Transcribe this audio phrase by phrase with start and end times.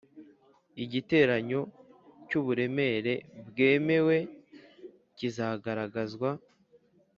[0.83, 1.61] igiteranyo
[2.27, 3.13] cy uburemere
[3.47, 4.17] bwemewe
[5.17, 6.29] kizagaragazwa